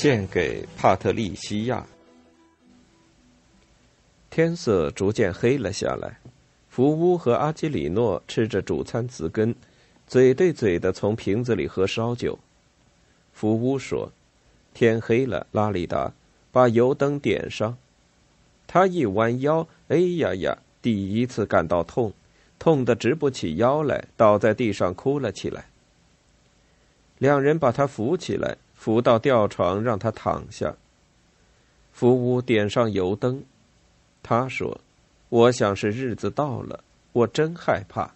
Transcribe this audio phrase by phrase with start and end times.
[0.00, 1.84] 献给帕特利西亚。
[4.30, 6.20] 天色逐渐黑了下来，
[6.68, 9.52] 福乌和阿基里诺吃着主餐词根，
[10.06, 12.38] 嘴对嘴的从瓶子里喝烧酒。
[13.32, 14.12] 福乌说
[14.72, 16.12] ：“天黑了，拉里达，
[16.52, 17.76] 把油灯点上。”
[18.68, 22.12] 他一弯腰，哎呀呀，第一次感到痛，
[22.60, 25.64] 痛得直不起腰来，倒在地上哭了起来。
[27.18, 28.58] 两人把他扶起来。
[28.78, 30.76] 扶到吊床，让他躺下。
[31.92, 33.42] 福屋点上油灯，
[34.22, 34.80] 他说
[35.28, 38.14] ：“我想是日子到了，我真害怕。”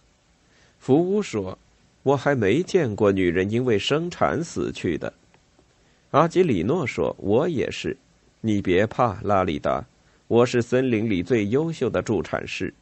[0.78, 1.58] 福屋说
[2.05, 5.12] ：“我还没见过女人因为生产死去的。”
[6.12, 7.96] 阿基里诺说：“我也是。”
[8.40, 9.84] 你别怕，拉里达，
[10.28, 12.72] 我是森林里最优秀的助产士，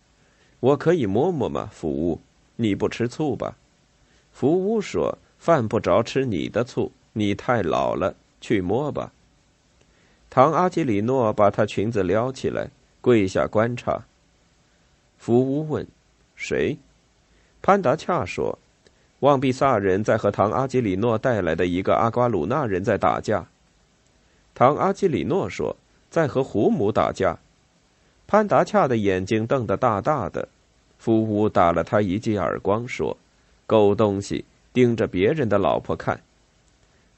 [0.60, 1.70] 我可以摸摸吗？
[1.72, 2.20] 福屋，
[2.56, 3.56] 你不吃醋吧？
[4.32, 9.12] 福屋说：“犯不着吃你的醋。”你太老了，去摸吧。
[10.28, 14.04] 唐阿基里诺把她裙子撩起来，跪下观察。
[15.18, 15.86] 福乌问
[16.36, 16.78] ：“谁？”
[17.60, 18.58] 潘达恰说
[19.20, 23.46] ：“旺比萨人在和唐阿基里诺带来的一个阿瓜鲁纳人在打架。”
[24.54, 25.76] 唐阿基里诺说
[26.10, 27.36] ：“在和胡母打架。”
[28.28, 30.48] 潘达恰的眼睛瞪得大大的。
[30.98, 33.16] 福乌打了他一记耳光，说
[33.66, 36.20] ：“狗东西，盯着别人的老婆看。”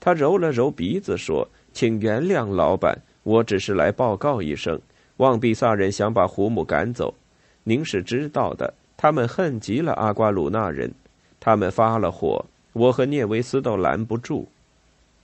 [0.05, 4.81] 他揉了揉鼻子，说：“请原谅老板，我只是来报告一声，
[5.19, 7.15] 旺比萨人想把胡母赶走。
[7.63, 10.93] 您是知道的，他们恨极了阿瓜鲁纳人，
[11.39, 14.49] 他们发了火，我和聂维斯都拦不住。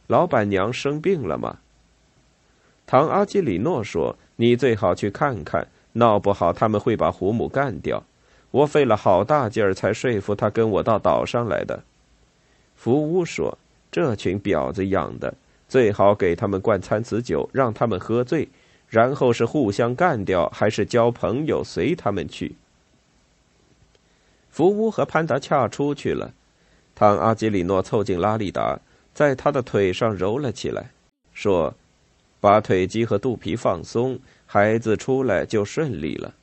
[0.07, 1.59] 老板娘生病了吗？”
[2.87, 8.01] 唐阿基里诺说：“你最好去看看，闹不好他们会把胡母干掉。
[8.53, 11.83] 我费了好大劲儿才说服他跟我到岛上来的。”
[12.79, 13.59] 福乌说。
[13.91, 15.35] 这群婊子养的，
[15.69, 18.49] 最好给他们灌参子酒，让他们喝醉，
[18.89, 22.55] 然后是互相干掉，还是交朋友，随他们去。
[24.51, 26.33] 福乌和潘达恰出去了，
[26.95, 28.79] 唐阿基里诺凑近拉利达，
[29.15, 30.91] 在他的腿上揉了起来，
[31.33, 31.75] 说
[32.41, 36.35] ：“把腿肌和肚皮放松，孩子出来就顺利了。”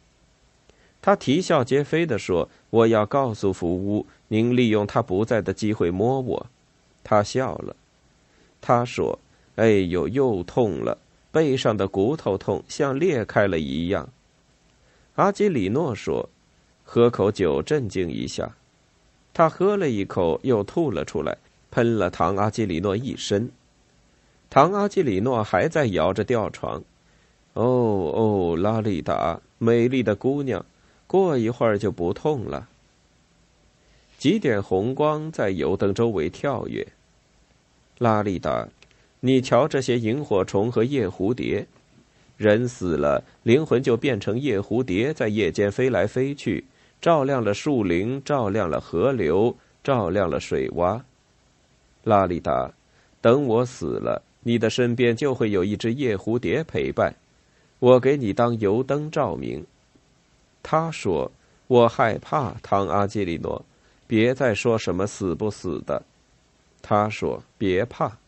[1.02, 6.48] 他啼笑皆非地说：“我要告诉福乌，您利用他不在的机会摸我。”
[7.06, 7.76] 他笑了，
[8.60, 9.20] 他说
[9.56, 10.98] ：“哎呦，又痛了，
[11.32, 14.10] 背上的骨头痛，像裂开了一样。”
[15.16, 16.28] 阿基里诺说
[16.84, 18.56] ：“喝口酒镇静一下。”
[19.36, 21.38] 他喝了一口，又吐了出来，
[21.70, 23.52] 喷了唐阿基里诺一身。
[24.50, 26.82] 唐阿基里诺还在摇着吊床。
[27.54, 30.66] 哦哦，拉丽达，美丽的姑娘，
[31.06, 32.68] 过一会儿就不痛了。
[34.18, 36.88] 几点红光在油灯周围跳跃。
[37.98, 38.68] 拉利达，
[39.20, 41.66] 你瞧这些萤火虫和夜蝴蝶。
[42.38, 46.66] 人死了，灵魂就变成夜蝴蝶，在夜间飞来飞去，
[47.00, 51.02] 照亮了树林，照亮了河流，照亮了水洼。
[52.04, 52.72] 拉利达，
[53.22, 57.16] 等我死了，你的身边就会有一只夜蝴蝶陪伴，
[57.80, 59.66] 我给你当油灯照明。
[60.62, 61.32] 他说
[61.68, 63.64] ：“我害怕，唐阿基里诺。”
[64.08, 66.04] 别再说什么死不死的，
[66.88, 68.20] 他说：“别怕。”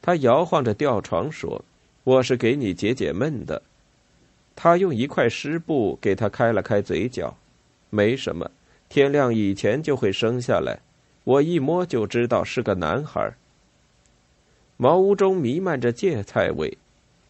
[0.00, 1.64] 他摇晃着吊床说
[2.04, 3.60] ：“我是给你解解闷的。”
[4.54, 7.36] 他用一块湿布给他开了开嘴角，
[7.90, 8.48] 没什么，
[8.88, 10.78] 天亮以前就会生下来。
[11.24, 13.34] 我一摸就知道是个男孩。
[14.76, 16.78] 茅屋中弥漫着芥菜味，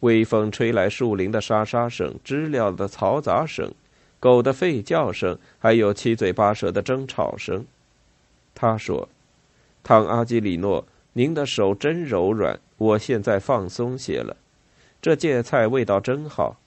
[0.01, 3.73] 微风吹来树林的沙沙声、知了的嘈杂声。
[4.19, 7.65] 狗的吠叫声，还有七嘴八舌的争吵声。
[8.53, 9.09] 他说
[9.85, 10.83] ：“汤阿基里诺，
[11.13, 14.35] 您的手真柔软，我现在放松些了。
[14.99, 16.57] 这芥菜味道真好。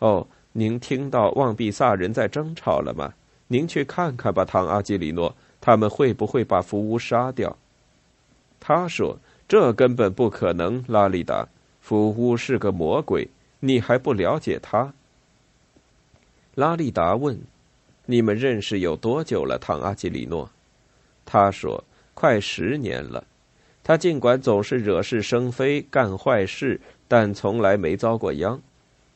[0.00, 3.14] 哦，您听到旺比萨人在争吵了吗？
[3.46, 7.56] 您去看看吧，汤阿基里诺，他们会不会把福乌杀掉？”
[8.58, 9.16] 他说
[9.46, 11.46] ：“这根本不可能，拉里达。
[11.80, 13.28] 福乌是个魔鬼，
[13.60, 14.92] 你还不了解他。”
[16.56, 17.40] 拉利达问
[18.06, 20.50] ：“你们认识有多久了，唐阿基里诺？”
[21.24, 21.84] 他说
[22.16, 23.22] ：“快十年了。
[23.84, 28.58] 他尽管总是惹是生非、干坏事，但从来没遭过殃。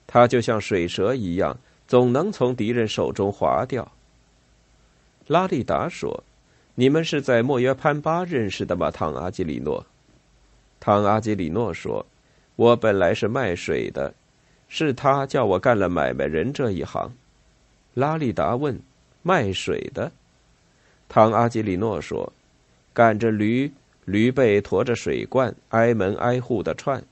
[0.07, 1.57] 他就像水蛇一样，
[1.89, 3.91] 总能从敌人手中滑掉。”
[5.27, 6.23] 拉利达说
[6.77, 9.87] ：“你们是在莫约潘巴认识的吗，唐阿基里诺？”
[10.79, 12.05] 唐阿基里诺说
[12.57, 14.13] ：“我本来是卖水的，
[14.69, 17.13] 是他叫我干了买卖人这一行。”
[17.95, 18.79] 拉利达问
[19.23, 20.13] ：“卖水的？”
[21.09, 22.33] 唐阿基里诺说
[23.01, 23.73] ：“赶着驴，
[24.05, 27.03] 驴背驮着水罐，挨门挨户的串。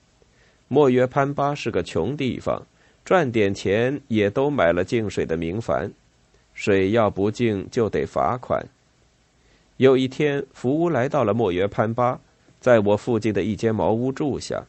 [0.68, 2.66] 莫约潘巴是个穷地方，
[3.06, 5.90] 赚点钱也都买了净水的明矾，
[6.52, 8.66] 水要不净就得罚款。
[9.78, 12.20] 有一天，福屋来到了莫约潘巴，
[12.60, 14.62] 在我附近的一间茅屋住下，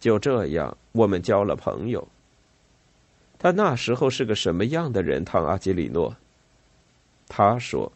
[0.00, 2.08] 就这样，我们交了朋友。
[3.38, 5.24] 他那时候是个什么样的人？
[5.24, 6.16] 汤阿基里诺，
[7.28, 7.92] 他说。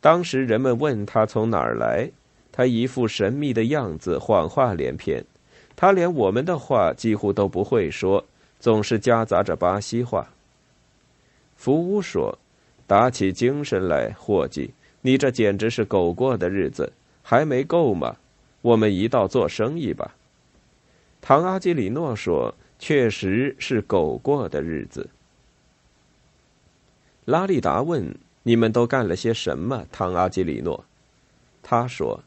[0.00, 2.10] 当时人们问他从哪儿来，
[2.50, 5.24] 他一副神秘的样子，谎话连篇。
[5.76, 8.24] 他连我们的话几乎都不会说，
[8.58, 10.28] 总是夹杂着巴西话。
[11.56, 12.38] 福乌说
[12.86, 16.92] ：“打起精神来，伙计，你这简直是狗过的日子，
[17.22, 18.16] 还没够吗？
[18.62, 20.14] 我们一道做生意吧。”
[21.20, 25.08] 唐阿基里诺说：“确实是狗过的日子。”
[27.26, 28.14] 拉利达问。
[28.42, 30.84] 你们都干了些什么，唐阿基里诺？
[31.62, 32.22] 他说：“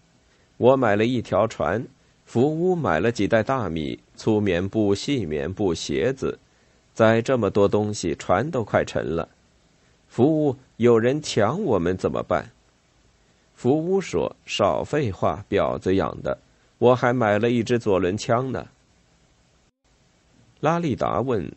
[0.57, 1.85] 我买了一条船，
[2.25, 6.37] 福乌买了几袋大米、粗棉布、细棉布、鞋子，
[6.93, 9.27] 载这么多东西，船都快沉了。
[10.07, 12.51] 福乌有人抢我们怎么办？”
[13.55, 16.37] 福乌说：“少废话，婊子养的！
[16.77, 18.67] 我还买了一支左轮枪呢。”
[20.61, 21.51] 拉利达问：“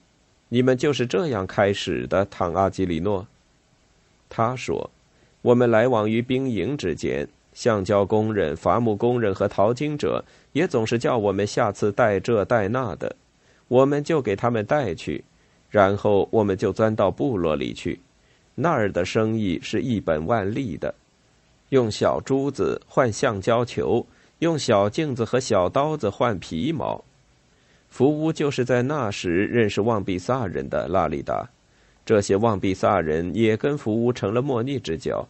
[0.48, 3.26] 你们就是这样开始的，唐阿基里诺？”
[4.28, 4.90] 他说
[5.42, 13.14] ：“我们来往于兵营之间，橡胶工人、伐木工人和淘金者也总是叫我们下次带这带那的，
[13.68, 15.24] 我们就给他们带去，
[15.70, 17.98] 然后我们就钻到部落里去。
[18.54, 20.94] 那儿的生意是一本万利的，
[21.68, 24.06] 用小珠子换橡胶球，
[24.40, 27.04] 用小镜子和小刀子换皮毛。
[27.88, 31.48] 福乌就是在那时认识旺比萨人的拉里达。”
[32.06, 35.26] 这些旺比萨人也跟福乌成了莫逆之交，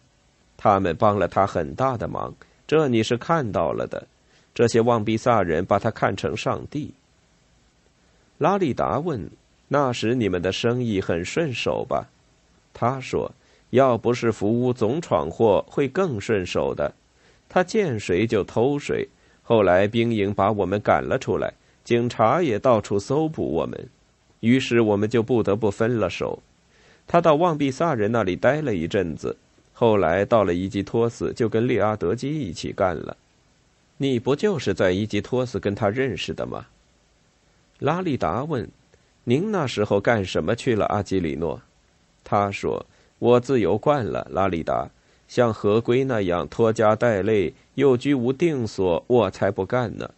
[0.55, 2.31] 他们帮了他很大的忙，
[2.67, 4.07] 这你是看到了的。
[4.53, 6.93] 这些旺比萨人把他看成上帝。
[8.37, 9.27] 拉里达问
[9.67, 12.07] ：“那时你们的生意很顺手吧？”
[12.73, 13.31] 他说
[13.71, 16.93] ：“要不是福乌总闯祸，会更顺手的。
[17.49, 19.07] 他见谁就偷谁，
[19.41, 21.51] 后来兵营把我们赶了出来，
[21.83, 23.89] 警察也到处搜捕我们，
[24.41, 26.39] 于是我们就不得不分了手。”
[27.07, 29.37] 他到旺比萨人那里待了一阵子，
[29.73, 33.15] 后来到了伊吉托斯，就跟列阿德基一起干了。
[33.97, 36.67] 你不就是在伊吉托斯跟他认识的吗？
[37.79, 38.69] 拉利达问
[39.23, 41.61] ：“您那时候干什么去了？”阿基里诺，
[42.23, 42.85] 他说
[43.19, 44.89] ：“我自由惯了，拉利达，
[45.27, 50.11] 像河龟那样拖家带累又居无定所，我才不干呢。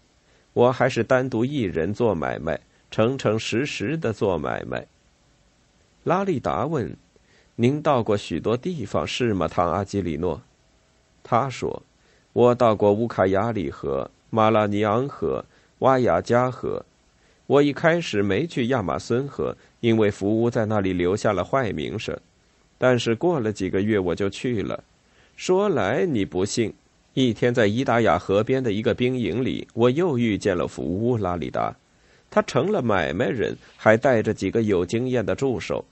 [0.53, 2.59] 我还是单独一人做买卖，
[2.89, 4.87] 诚诚实实的做买卖。”
[6.03, 6.95] 拉利达问
[7.55, 10.41] ：“您到过许多地方是吗，唐阿基里诺？”
[11.21, 11.83] 他说
[12.33, 15.43] ：“我到过乌卡亚里河、马拉尼昂河、
[15.79, 16.85] 瓦雅加河。
[17.47, 22.17] 我一开始没去亚马孙河，因为福乌在那里留下了坏名声。
[22.77, 24.83] 但是过了几个月，我就去了。
[25.35, 26.73] 说来你不信，
[27.13, 31.75] 一天在伊达雅河边的一个兵营里，我又遇见了福乌拉里达。”
[32.31, 35.83] 他成了买卖人，还带着几个有经验的助手。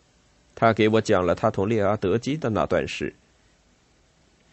[0.53, 3.13] 他给我讲了他同列阿德基的那段事。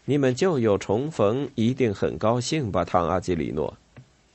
[0.05, 3.75] 你们旧友重逢，一定很高兴吧，唐阿基里诺？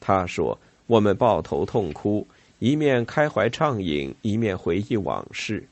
[0.01, 2.27] 他说：“我们抱头痛哭，
[2.59, 5.65] 一面开怀畅饮，一面回忆往事。”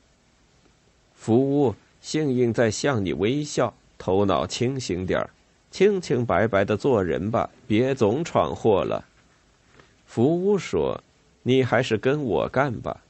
[1.15, 5.29] 福乌，幸运在向你微笑，头脑清醒点儿，
[5.69, 9.03] 清清白白的做人吧，别总闯祸了。
[10.05, 11.01] 福乌说。
[11.43, 13.01] 你还是跟我干吧，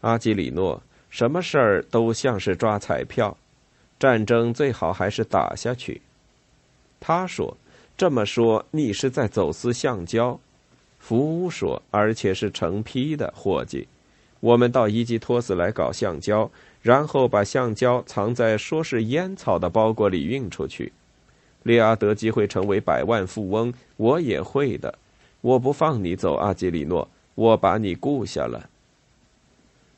[0.00, 0.82] 阿基里诺。
[1.10, 3.36] 什么事儿都像是抓彩票，
[3.98, 6.00] 战争最好还是打下去。
[7.00, 7.56] 他说
[7.98, 10.38] ：“这么说，你是在走私橡胶？”
[11.00, 13.88] 福乌说：“而且是成批的，伙计。
[14.38, 16.48] 我们到伊基托斯来搞橡胶，
[16.80, 20.92] 然后把橡胶藏在说是烟草的包裹里运出去。
[21.64, 24.94] 利阿德基会成为百万富翁，我也会的。
[25.40, 27.08] 我不放你走，阿基里诺。”
[27.40, 28.68] 我把你雇下了。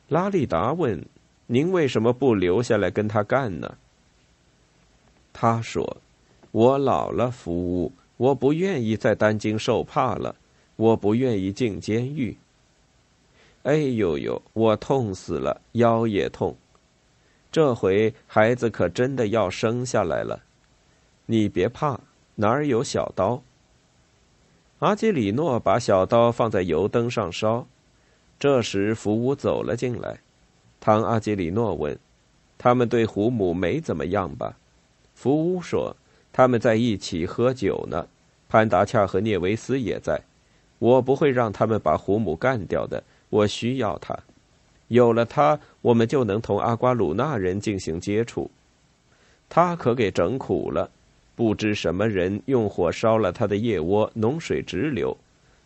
[0.07, 1.05] 拉利达问
[1.49, 3.79] ：“您为什么不留下来跟他干呢？”
[5.35, 5.97] 他说
[6.53, 10.37] ：“我老了，服务，我不愿意再担惊受怕了，
[10.77, 12.37] 我不愿意进监狱。”
[13.65, 16.57] 哎呦呦，我痛死了，腰也痛。
[17.51, 20.45] 这回孩子可真的要生下来了。
[21.27, 21.99] 你别怕，
[22.37, 23.43] 哪儿有小刀？
[24.83, 27.65] 阿基里诺把小刀放在油灯上烧。
[28.37, 30.19] 这时，福乌走了进来。
[30.81, 31.97] 唐阿基里诺问
[32.59, 34.59] ：“他们对胡母没怎么样吧？”
[35.15, 35.97] 福乌说
[36.33, 38.09] ：“他们在一起喝酒呢。
[38.49, 40.21] 潘达恰和涅维斯也在。
[40.81, 43.01] 我不会让他们把胡母干掉的。
[43.31, 44.19] 我需要他。
[44.89, 48.51] 有了他，我们就能同阿瓜鲁纳人进行接触。
[49.49, 50.91] 他可给整苦了。”
[51.43, 55.17] 不知什么人用火烧了他的腋窝，脓水直流。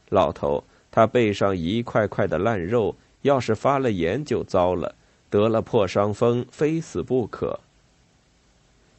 [0.08, 4.94] 老头，他背上一块块的烂肉，要是发了炎就糟了，
[5.28, 7.60] 得了破伤风，非死不可。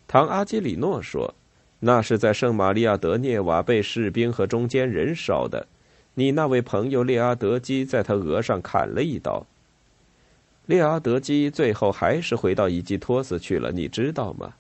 [0.08, 1.34] 唐阿基里诺说
[1.82, 5.66] ：“那是在圣玛利亚德涅瓦被士兵和中间人烧的。
[6.14, 9.44] 你那位朋友列阿德基在他额上砍了一刀。
[10.68, 14.54] 列阿德基最后还是回到伊基托斯去了，你知道吗？”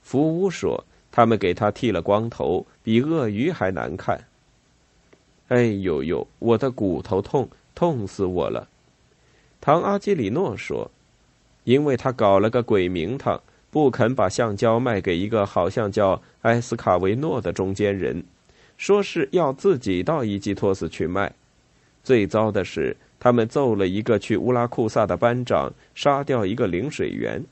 [0.00, 0.82] 福乌说。
[1.10, 4.24] 他们给他剃了光头，比鳄鱼还难看。
[5.48, 8.68] 哎呦呦，我的骨头痛，痛死我了！
[9.60, 10.90] 唐阿基里诺说
[11.64, 18.22] ：“因为他搞了个鬼名堂，不肯把橡胶卖给一个好像叫埃斯卡维诺的中间人，
[18.76, 21.32] 说是要自己到伊基托斯去卖。
[22.04, 27.42] 最糟的是，他们揍了一个去乌拉库萨的班长，杀掉一个领水员。”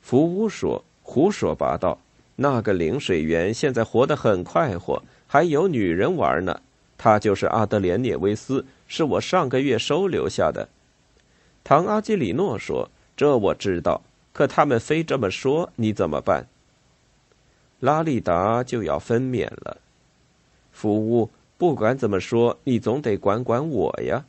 [0.00, 1.98] 福乌说：“胡说八道。”
[2.36, 6.60] 那个领水员现在活得很快活，还有女人玩呢。
[6.98, 10.68] 他就是阿德连涅维斯，是我上个月收留下的。
[11.62, 14.00] 唐阿基里诺说：“这我知道，
[14.32, 16.46] 可他们非这么说，你怎么办？”
[17.80, 19.76] 拉利达就要分娩了。
[20.72, 21.28] 福乌，
[21.58, 24.24] 不管怎么说，你总得管管我呀。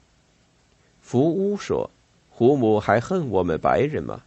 [1.01, 1.89] 福乌说
[2.29, 4.23] ：“胡母还恨我们白人吗？”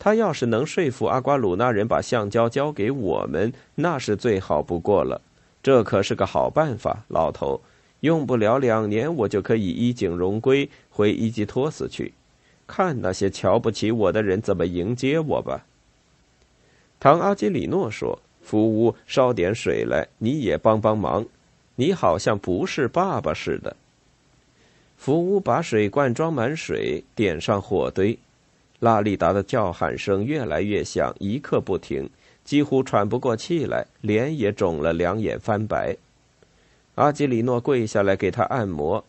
[0.00, 5.20] 他要是能说服阿瓜鲁纳人把橡胶交给我们，那是最好不过了。
[5.62, 7.60] 这可是个好办法，老头。
[8.00, 12.14] 用不了两年，我就可以衣锦荣归回伊基托斯去，
[12.66, 15.66] 看那些瞧不起我的人怎么迎接我吧。
[16.98, 21.26] 唐阿基里诺说：“福乌，烧点水来，你也帮帮忙。
[21.74, 23.76] 你好像不是爸爸似的。”
[24.96, 28.18] 福乌把水罐装满水，点上火堆。
[28.80, 32.08] 拉里达的叫喊声越来越响，一刻不停，
[32.44, 35.96] 几乎喘不过气来，脸也肿了，两眼翻白。
[36.94, 39.04] 阿基里诺跪下来给他按摩，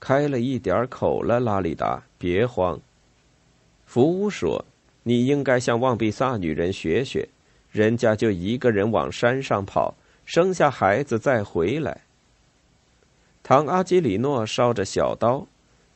[0.00, 1.38] 开了一点口了。
[1.40, 2.80] 拉里达，别慌。
[3.84, 4.64] 福乌说
[5.02, 7.28] ：“你应该向旺比萨女人学学，
[7.70, 12.00] 人家就一个人往山上跑，生下孩子再回来。”
[13.42, 15.46] 唐阿基里诺烧着小刀。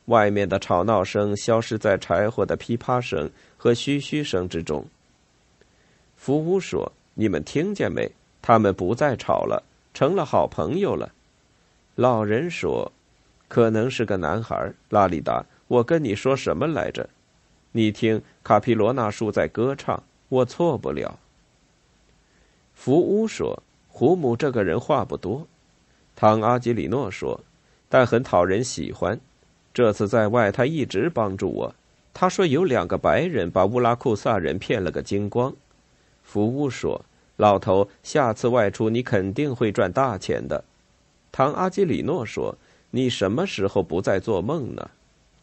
[0.09, 4.83] 外面的吵闹声消失在柴火的噼啪声和嘘嘘声之中。
[6.17, 8.11] 福乌说：“你们听见没？
[8.41, 9.63] 他们不再吵了，
[9.93, 11.11] 成了好朋友了。”
[11.95, 12.91] 老人说
[13.47, 17.07] ：“可能是个男孩。”拉里达，我跟你说什么来着？
[17.71, 21.19] 你听，卡皮罗纳树在歌唱，我错不了。
[22.73, 25.45] 福乌说：“胡母这个人话不多。”
[26.15, 27.39] 唐阿基里诺说
[27.87, 29.19] ：“但很讨人喜欢。”
[29.73, 31.75] 这次在外，他一直帮助我。
[32.11, 35.53] 他说有两个白人把乌拉库萨人骗了个精光。
[36.23, 37.05] 福乌说
[37.37, 40.63] ：“老头，下次外出你肯定会赚大钱的。”
[41.31, 42.57] 唐阿基里诺说
[42.91, 44.89] ：“你什么时候不再做梦呢？”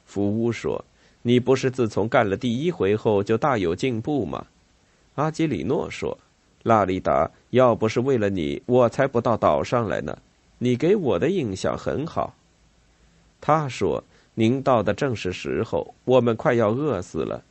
[0.05, 0.85] 福乌说
[1.23, 4.45] ：“你不是自从干了第一回后就大有进步吗？”
[5.15, 6.19] 阿基里诺说
[6.65, 10.19] ：“拉里达，要不是为了你，我才不到岛上来呢。
[10.59, 12.35] 你给我的印象很好。”
[13.41, 14.03] 他说。
[14.39, 17.43] 您到的正是时候，我们快要饿死了。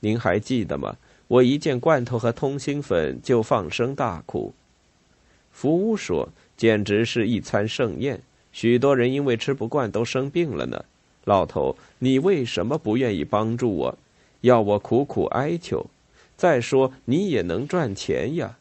[0.00, 0.94] 您还记得吗？
[1.26, 4.52] 我一见罐头和通心粉就放声大哭。
[5.50, 8.20] 福屋说：“简直是一餐盛宴，
[8.52, 10.84] 许多人因为吃不惯都生病了呢。”
[11.24, 13.98] 老头，你为什么不愿意帮助我？
[14.42, 15.86] 要我苦苦哀求？
[16.36, 18.58] 再说，你也能赚钱呀。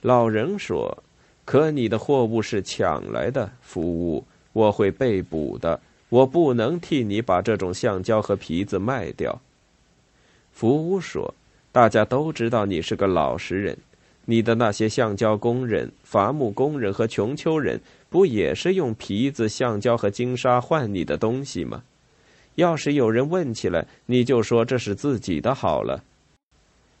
[0.00, 1.04] 老人说
[1.44, 5.78] ：“可你的货物是抢来的，福乌，我会被捕的。”
[6.10, 9.40] 我不能替你把这种橡胶和皮子卖掉。
[10.52, 11.32] 福屋说
[11.72, 13.78] ：“大家都知道你是个老实人，
[14.24, 21.82] 你的那些橡胶工人、伐木工人和穷丘人，不也是用皮子、橡胶和金沙换你的东西吗？
[22.56, 26.02] 要是有人问起来，你就说这是自己的好了。”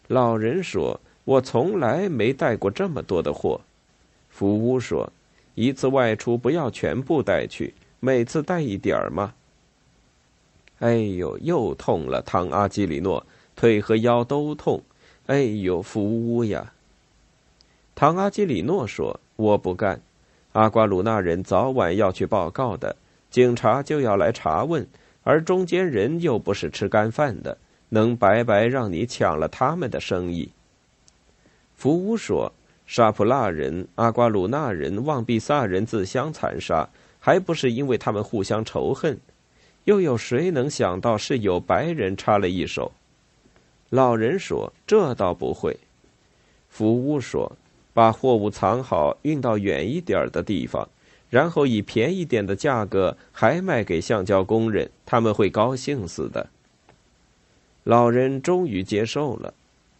[0.06, 3.60] 老人说：“我从来没带过这么多的货。”
[4.30, 5.12] 福屋说
[5.56, 9.34] ：“一次外出不要全部带去。”每次带一点儿嘛，
[10.78, 12.22] 哎呦，又痛了！
[12.22, 14.82] 唐阿基里诺腿和腰都痛。
[15.26, 16.72] 哎呦，福乌呀！
[17.94, 20.00] 唐阿基里诺说：“我不干。
[20.52, 22.96] 阿瓜鲁纳人早晚要去报告的，
[23.30, 24.86] 警察就要来查问，
[25.22, 27.58] 而中间人又不是吃干饭的，
[27.90, 30.50] 能白白让你抢了他们的生意？”
[31.76, 32.50] 福乌说
[32.86, 36.88] ：“沙普拉人、阿瓜鲁纳人、旺比萨人自相残杀，
[37.20, 39.16] 还不是因为他们互相仇恨？”
[39.84, 42.92] 又有谁能想到是有白人插了一手？
[43.88, 45.76] 老人说：“这倒不会。”
[46.68, 47.50] 福屋说
[47.94, 50.88] ：“把货物藏好，运到远一点的地方，
[51.30, 56.48] 然后以便宜点的价格还卖给橡胶工人，他们会高兴死的。”
[57.82, 59.54] 老人终于接受了。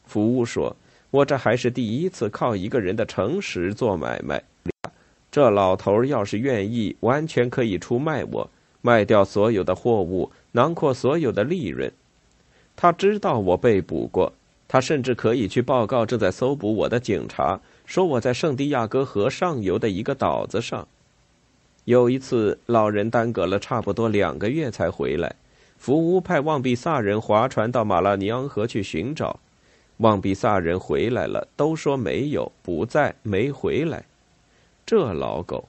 [0.07, 0.77] 福屋说
[1.11, 4.41] ：“我这还是第一次靠一个人的诚实做买卖。
[5.31, 8.51] 这老头要是愿意，完全可以出卖我。”
[8.83, 11.93] 卖掉所有的货物，囊括所有的利润。
[12.75, 14.33] 他知道我被捕过，
[14.67, 20.89] 他甚至可以去报告正在搜捕我的警察，说我在圣地亚哥河上游的一个岛子上。
[21.85, 25.35] 有一次，老人耽搁了差不多两个月才回来，
[25.77, 29.39] 福乌派旺比萨人划船到马拉尼昂河去寻找。
[29.99, 34.03] 旺比萨人回来了，都说没有，不在，没回来。
[34.91, 35.69] 这老狗。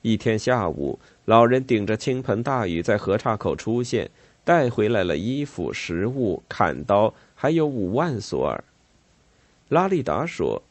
[0.00, 4.10] 一天下午，老人顶着倾盆大雨在河岔口出现，
[4.42, 8.64] 带回来了衣服、食物、砍刀，还有五万索尔。
[9.68, 10.62] 拉利达说：“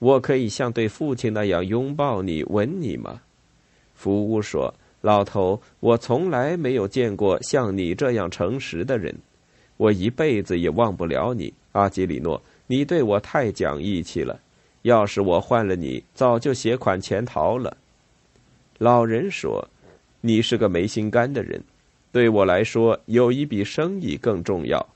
[0.00, 3.20] 我可以像对父亲那样拥抱你、吻你吗？”
[3.94, 9.14] 福乌说：“老头，我从来没有见过像你这样诚实的人，
[9.76, 12.42] 我一辈子也忘不了你，阿基里诺。
[12.66, 14.40] 你对我太讲义气了，
[14.84, 17.76] 要是我换了你，早就携款潜逃了。”
[18.78, 19.66] 老人说
[20.20, 21.62] ：“你是个没心肝的人，
[22.12, 24.86] 对我来说，有一笔生意更重要。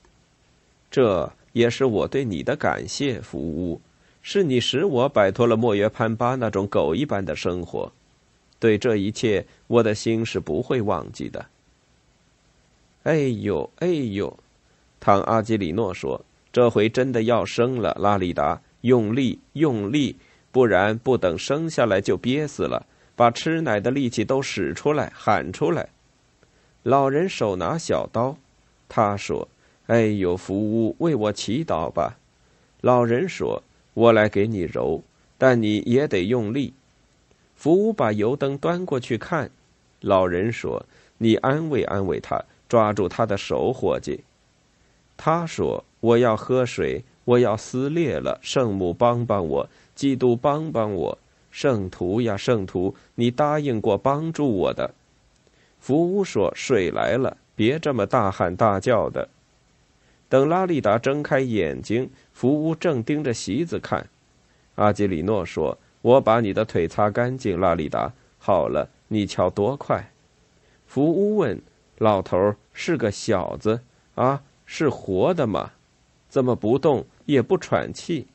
[0.91, 3.81] 这也是我对你的感谢，福乌，
[4.21, 7.91] 是你使我摆脱了莫约潘巴那种狗一般的生活。
[8.59, 11.45] 对这一切，我的心是不会忘记的。”
[13.03, 14.37] 哎呦，哎呦，
[14.99, 20.15] 唐阿基里诺说：“这回真的要生了，拉里达，用力，用力，
[20.51, 22.85] 不然不等生下来就憋死了。”
[23.19, 25.89] 把吃奶的力气都使出来，喊出来！
[26.83, 28.37] 老人手拿小刀，
[28.87, 29.49] 他说
[29.87, 32.17] ：“哎呦，福屋，为我祈祷吧。”
[32.79, 33.61] 老人说
[33.93, 35.03] ：“我来给你揉，
[35.37, 36.73] 但你也得用力。”
[37.57, 39.51] 福屋把油灯端过去看，
[39.99, 40.85] 老人说
[41.19, 44.23] ：“你安慰安慰他，抓住他的手，伙计。”
[45.17, 48.39] 他说：“我要喝水，我要撕裂了。
[48.41, 51.17] 圣母帮帮我，基督帮帮我。”
[51.51, 54.95] 圣徒呀，圣徒，你答应过帮助我的。
[55.79, 59.29] 福屋说：“水来了，别这么大喊大叫的。”
[60.27, 64.07] 等拉利达睁开眼睛，福屋正盯着席子看。
[64.75, 70.11] 阿基里诺说：“我把你的腿擦干净。”拉利达，好了，你瞧多快。
[70.87, 71.61] 福屋问
[71.97, 73.81] ：“老头是个小子
[74.15, 74.41] 啊？
[74.65, 75.71] 是活的吗？
[76.29, 78.27] 怎么不动也不喘气？”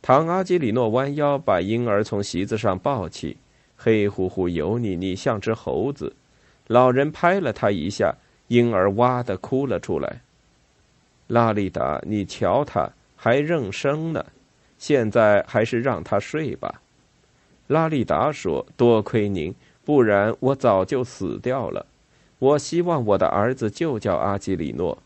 [0.00, 3.36] 唐阿基里诺弯腰把婴儿从席子上抱起，
[3.76, 6.14] 黑乎乎、油腻腻，像只猴子。
[6.66, 8.14] 老人拍了他一下，
[8.48, 10.20] 婴儿哇的哭了出来。
[11.28, 14.26] 拉利达，你瞧他还认生呢，
[14.76, 16.82] 现在还是让他睡吧。
[17.68, 21.86] 拉利达说：“多亏您，不然我早就死掉了。
[22.40, 24.98] 我希望我的儿子就叫阿基里诺。”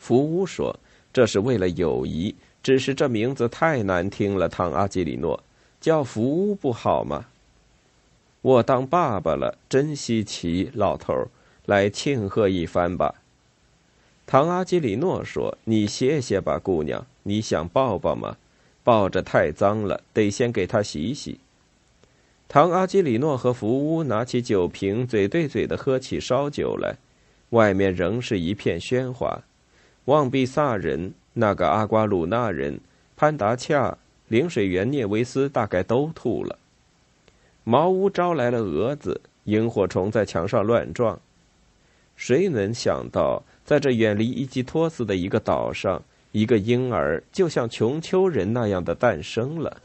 [0.00, 0.76] 福乌说
[1.12, 5.42] ：“这是为了友谊。”只是这名字太难听了，唐阿基里诺，
[5.80, 7.24] 叫福乌不好吗？
[8.42, 11.28] 我当爸爸了，真稀奇，老头儿，
[11.64, 13.14] 来庆贺一番吧。
[14.26, 18.36] 唐阿基里诺说：“你歇歇吧，姑娘，你想抱抱吗？
[18.84, 21.40] 抱着太脏了，得先给他洗洗。”
[22.46, 26.96] 唐阿基里诺和福乌拿起酒瓶，嘴对嘴的喝起烧酒来，
[27.50, 29.40] 外面仍是一片喧哗。
[30.10, 31.14] 旺比萨人。
[31.32, 32.80] 那个阿瓜鲁纳人、
[33.16, 33.96] 潘达恰、
[34.26, 36.58] 领水员涅维斯大概都吐了。
[37.62, 41.16] 茅屋招来了蛾子，萤火虫在墙上乱撞。
[42.16, 49.80] 谁能想到，在这远离伊基托斯的一个岛上，一个婴儿就像穷丘人那样的诞生了？